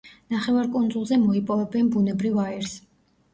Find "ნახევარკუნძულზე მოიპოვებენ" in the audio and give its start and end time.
0.35-1.93